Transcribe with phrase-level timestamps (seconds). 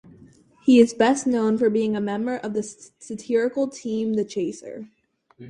[0.63, 2.57] He is best known for being a member of
[2.97, 4.89] satirical team The Chaser.